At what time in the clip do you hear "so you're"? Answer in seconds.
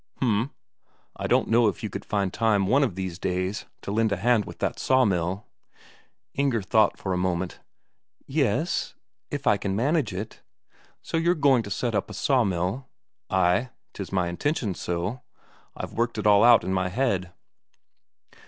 11.03-11.35